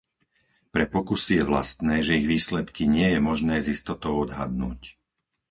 Pre 0.73 0.85
pokusy 0.93 1.33
je 1.39 1.45
vlastné, 1.51 1.95
že 2.07 2.17
ich 2.19 2.25
výsledky 2.33 2.83
nie 2.95 3.05
je 3.13 3.19
možné 3.29 3.55
s 3.61 3.67
istotou 3.77 4.13
odhadnúť. 4.25 4.81